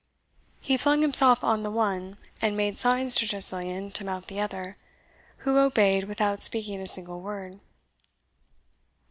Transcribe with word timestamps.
He 0.59 0.77
flung 0.77 1.03
himself 1.03 1.43
on 1.43 1.61
the 1.61 1.69
one, 1.69 2.17
and 2.41 2.57
made 2.57 2.75
signs 2.79 3.13
to 3.17 3.27
Tressilian 3.27 3.91
to 3.91 4.03
mount 4.03 4.25
the 4.29 4.39
other, 4.39 4.75
who 5.45 5.59
obeyed 5.59 6.05
without 6.05 6.41
speaking 6.41 6.81
a 6.81 6.87
single 6.87 7.21
word. 7.21 7.59